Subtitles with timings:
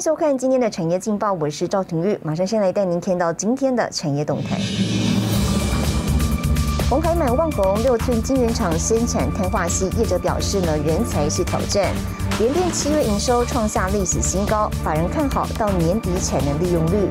[0.00, 4.58] 收看今天的产业劲报，我是赵廷玉，马上先来带您看到今天的产业动态。
[6.88, 11.92] 红海满万红六寸晶圆厂生产碳化系，业者表示呢，人才是挑战。
[12.38, 17.06] 联电七月营收创下历史新高，法人看好到年底产能利用率。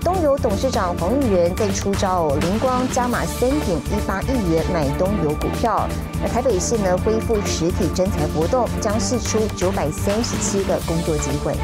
[0.00, 5.86] 东油董事长黄玉仁在出招哦，灵光加码三点一八亿元买东油股票。
[6.20, 11.54] 那台北市呢恢复实体征才活动，将释出九百三十七个工作机会。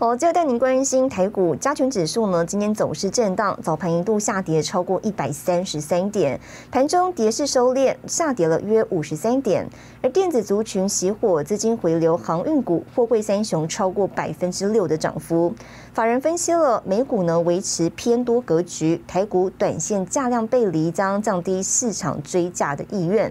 [0.00, 6.40] 好，接着带您关心台股加权指数呢，今天走势震荡，早盘一度下跌超过一百三十三点，
[6.70, 9.68] 盘中跌势收敛，下跌了约五十三点。
[10.00, 15.52] 而电子族群熄火，资金回流航运股，货柜三雄超过百分之六的涨幅。
[15.92, 23.30] 法人分析了美股呢维持偏多格局，台股短线价量背离将降低市场追价的意愿。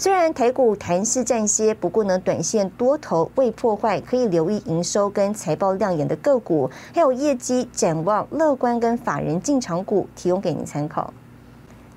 [0.00, 11.12] 虽然台股弹势暂歇，不过呢，短线多头未破坏，可以留意营收跟财报亮眼的个股，还有业绩展望乐观跟法人进场股，提供给您参考。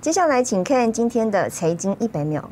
[0.01, 2.49] 接下来，请看今天的财经一百秒。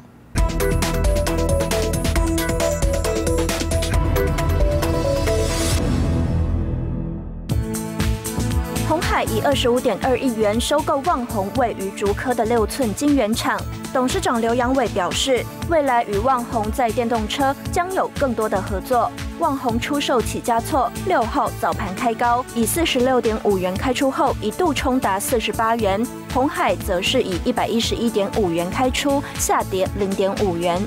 [9.44, 13.60] 二十五点二亿元收购旺宏位于竹科的六寸晶圆厂。
[13.92, 19.12] 董事长刘阳伟表示，未来与旺宏在电动车将有更多的合作。
[19.40, 26.06] 旺宏出售起加错，六号早盘开高，以四十六点五元开出后，一度冲达四十八元。
[26.32, 30.80] 红海则是以一百一十一点五元开出，下跌零点五元。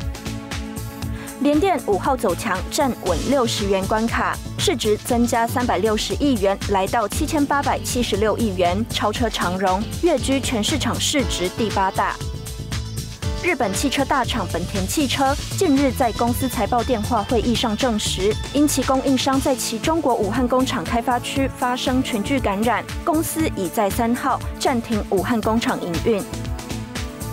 [1.40, 12.16] 联电五号走强，站稳六十元关卡，市值增加三百六十亿元，来到七千八百七十六亿元，超车长荣，跃居全市场市值第八大。
[13.42, 26.22] 日本汽车大厂本田汽车近日在公司财报电话会议上证实，因其供应商在其中国武汉工厂开发区发生群聚感染，公司已在三号暂停武汉工厂营运。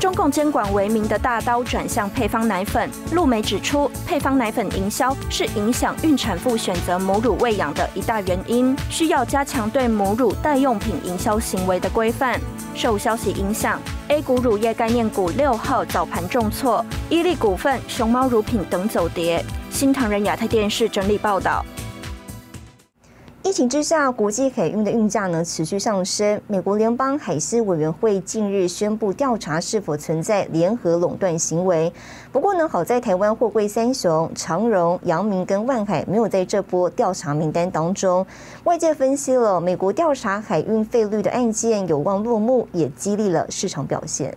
[0.02, 12.42] 中共监管为名的大刀转向配方奶粉，陆媒指出，配方奶粉营销是影响孕产妇选择母乳喂养的一大原因，需要加强对母乳代用品营销行为的规范。
[12.74, 19.46] 受消息影响，A 股乳业概念股六号早盘重挫，伊利股份、熊猫乳品等走跌。
[19.70, 21.64] 新唐人亚太电视整理报道。
[23.52, 26.40] 疫情之下，国际海运的运价呢持续上升。
[26.48, 31.92] 美国联邦海事委员会近日宣布调查是否存在联合垄断行为。
[32.32, 38.26] 不过呢，好在台湾货柜三雄长荣、阳明跟万海没有在这波调查名单当中。
[38.64, 44.34] 外界分析了美国调查海运费率的案件有望落幕，也激励了市场表现。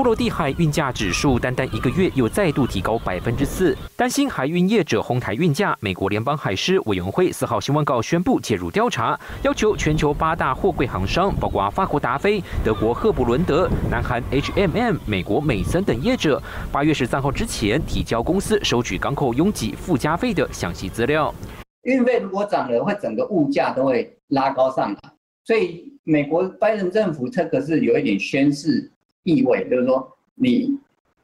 [0.00, 5.76] 波罗的海运价指数单单一个月又再度提高百分之四，担心海运业者哄抬运价。
[5.78, 21.34] 美国联邦海事委员会四号新闻稿宣布介入调查，要求全球八大货柜行商，包括法国达菲、德国赫伯伦德、南韩 HMM、美国美森等业者，八月十三号之前提交公司收取港口拥挤附加费的详细资料。
[21.82, 24.98] 运费如果涨了，会整个物价都会拉高上来，
[25.44, 28.90] 所以美国拜登政府这个是有一点宣示。
[29.22, 30.78] 意味就是说，你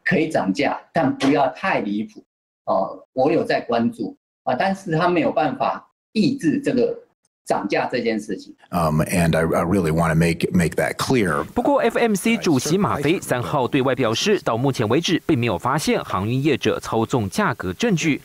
[0.05, 2.23] 可以涨价，但不要太离谱
[2.65, 3.07] 哦。
[3.13, 7.06] 我有在关注啊，但是他没有办法抑制这个。
[7.47, 8.53] 涨价这件事情。
[8.71, 11.45] Um, and I, I really want to make make that clear.
[11.55, 18.21] 不过，FMC 主席马飞三号对外表示，到目前为止并没有发现航运业者操纵价格证据。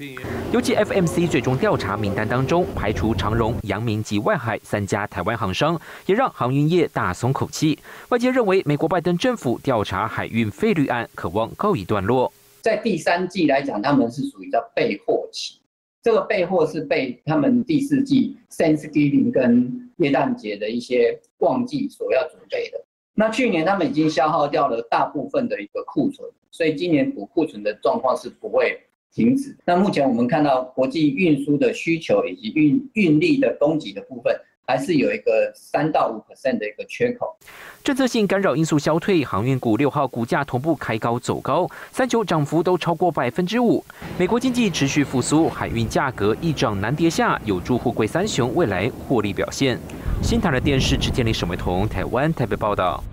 [0.51, 7.77] 尤其 FMC 最终调查名单当中排除长荣、阳明及外海三家台湾航商，也让航运业大松口气。
[8.09, 12.33] 外界认为，美国拜登政府调查海运费率案，渴望告一段落。
[12.61, 15.60] 在第三季来讲，他们是属于叫备货期。
[16.03, 22.83] 这个备货是被他们第四季 Thanksgiving 跟耶诞节的一些旺季所要准备的。
[23.13, 28.79] 那去年他们已经消耗掉了大部分的一个库存，所以今年补库存的状况是不会
[29.13, 29.55] 停止。
[29.65, 34.35] 那目前我们看到国际运输的需求以及运运力的供给的部分。
[34.65, 37.35] 还是有一个三到五 percent 的一个缺口。
[37.83, 43.83] 政策性干扰因素消退，航运股六号股价同步开高走高，三九涨幅都超过百分之五。
[44.17, 49.79] 美国经济持续复苏，海运价格一涨难跌下，有助货柜三雄未来获利表现。
[50.21, 53.03] 新台的电视只建立沈伟彤台湾台北报道。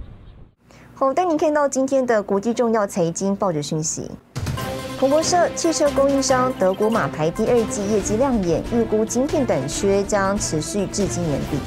[0.94, 4.10] 好，带您看到今天的国际重要财经报纸讯息。
[4.98, 11.58] 彭博社，汽车供应商德国马牌第二季业绩亮眼，预估晶片短缺将持续至今年底。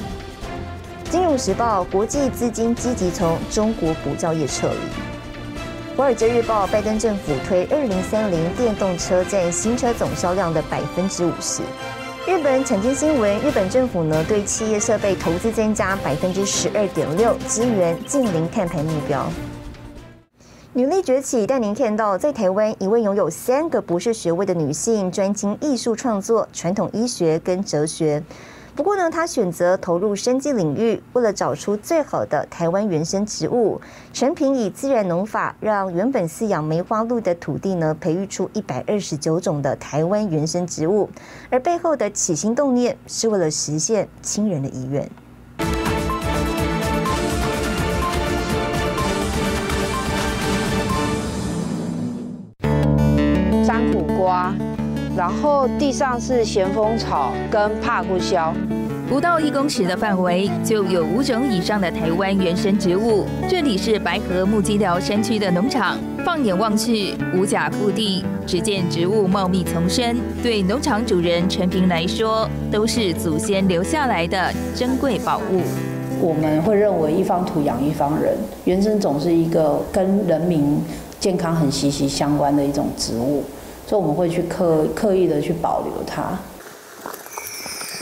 [1.10, 5.96] 金融时报，国际资金积极从中国补教业撤离。
[5.96, 11.62] 华尔街日报，拜登政府推二零三零电动车占新车总销量的百分之五十。
[12.26, 19.26] 日本产经新闻，日本政府呢对企业设备投资增加百分之十二点六，支援近零碳排目标。
[20.74, 28.22] 女力崛起带您看到，在台湾一位拥有三个博士学位的女性，专精艺术创作、传统医学跟哲学。
[28.74, 33.78] 不过呢，她选择投入生计领域，为了找出最好的台湾原生植物，
[34.14, 41.10] 全凭以自然农法，让原本饲养梅花鹿的土地呢，培育出一百二十九种的台湾原生植物。
[41.50, 45.06] 而背后的起心动念，是为了实现亲人的遗愿。
[55.14, 58.54] 然后地上是咸丰草跟帕布肖，
[59.08, 63.26] 不到一公尺的范围就有五种以上的台湾原生植物。
[63.46, 70.16] 这里是白河木基寮山区的农场，放眼望去，五甲覆地，只见植物茂密丛生。
[70.42, 75.60] 对农场主人陈平来说，都是祖先留下来的珍贵宝物。
[76.22, 80.82] 我们会认为一方土养一方人，原生种是一个跟人民
[81.20, 83.44] 健康很息息相关的一种植物。
[83.92, 86.24] 所以我们会去刻刻意的去保留它。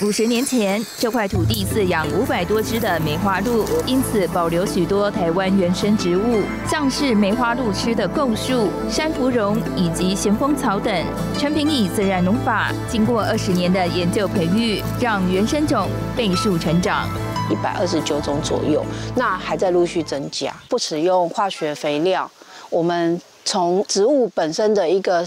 [0.02, 10.94] 五十年前，这块土地饲养五百多只的梅花鹿，因此保留许多台湾原生植物，像是梅花鹿吃的构树、山芙蓉以及咸丰草等。
[11.36, 17.08] 陈平以自然农法，经过二十年的研究培育，让原生种倍数成长，
[17.50, 20.54] 一百二十九种左右，那还在陆续增加。
[20.68, 22.30] 不使用化学肥料，
[22.70, 23.20] 我们。
[23.42, 25.26] 从植物本身的一个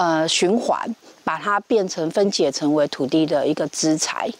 [0.00, 4.30] 呃循环，把它变成分解成为土地的一个资材。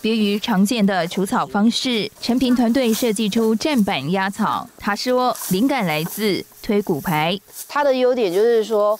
[0.00, 4.66] 别于常见的除草方式，陈平团队设计出站板压草。
[4.78, 7.38] 他说，灵感来自推骨牌。
[7.68, 8.98] 它的优点就是说，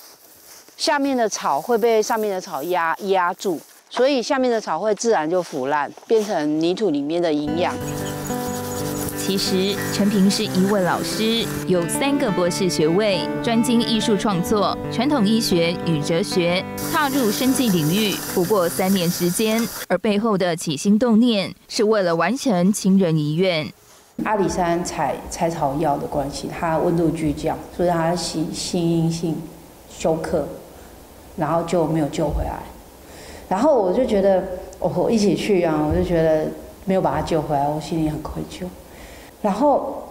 [0.77, 3.59] 下面的草会被上面的草压压住，
[3.89, 7.75] 所以下面的草会自然就腐烂，变成泥土里面的营养。
[9.27, 16.63] 其实，陈平是一位老师，有三个博士学位，专精艺术创作、传统医学与哲学，
[16.93, 19.67] 踏入生计领域不过三年时间。
[19.89, 23.67] 而背后的起心动念，是为了完成亲人遗愿。
[24.25, 29.35] 阿里山采采草药的关系，它温度巨降，所以它心心因性
[29.89, 30.47] 休克，
[31.39, 32.63] 然后就没有救回来。
[33.49, 34.45] 然后我就觉得，
[34.79, 36.47] 我一起去啊，我就觉得
[36.85, 38.67] 没有把他救回来，我心里很愧疚。
[39.45, 40.09] 然后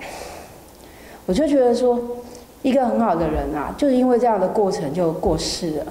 [1.26, 2.00] 我就觉得说，
[2.62, 5.86] 一个很好的人啊，就是因为这样的过程就过世了。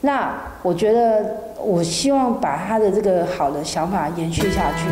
[0.00, 4.88] 那我觉得，我希望把他的这个好的想法延续下去。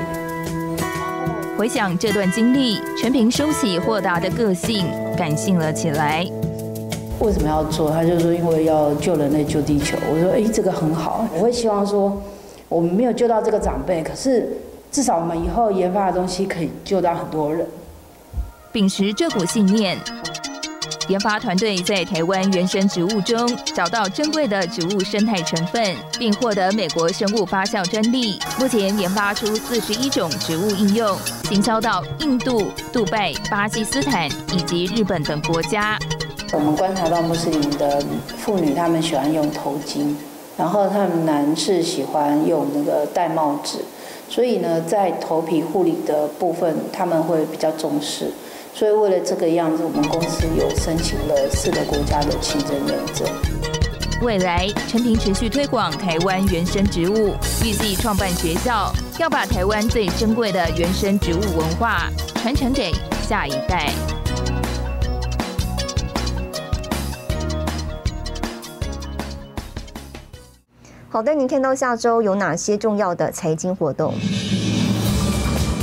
[1.57, 4.87] 回想这段经历，陈平收起豁达的个性，
[5.17, 6.27] 感性了起来。
[7.21, 7.91] 为什么要做？
[7.91, 9.97] 他就说，因为要救人类、救地球。
[10.13, 11.27] 我说，哎，这个很好。
[11.35, 12.21] 我会希望说，
[12.69, 14.59] 我们没有救到这个长辈，可是。
[14.93, 17.67] 至少我们以后研发的东西可以救到很多人。
[18.71, 19.99] 秉持这股信念，
[21.09, 28.39] 研发团队在台湾原生植物中找到珍贵的植物生态成分，并获得美国生物发酵专利。
[28.59, 35.99] 目前研发出四十一种植物应用，行销到印度、杜拜、巴基斯坦以及日本等国家。
[36.53, 38.05] 我们观察到穆斯林的
[38.37, 40.15] 妇女，她们喜欢用头巾，
[40.59, 43.83] 然后她们男士喜欢用那个戴帽子。
[44.33, 48.33] 所以呢，在头皮护理的部分，他们会比较重视。
[48.73, 53.29] 所以为了这个样子，我们公司有申请了四个国家的清真认证。
[54.23, 62.91] 未来，陈平持续推广台湾原生植物，预计创办学校，要把台湾最珍贵的原生植物文化传承给
[63.29, 63.91] 下一代。
[71.13, 74.15] 好的，您看到下周有哪些重要的财经活动？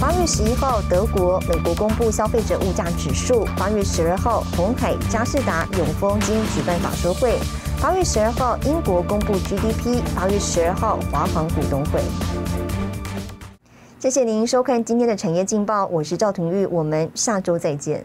[0.02, 7.38] 八月十一号，德国、美国公布消费者物价指数；八月十二号，红海、嘉士达、永丰金举办法说会；
[7.80, 12.02] 八月十二号，英国公布 GDP；八月十二号，华航股东会。
[14.00, 18.04] 谢谢您收看今天的产业劲报，我是赵廷玉，我们下周再见。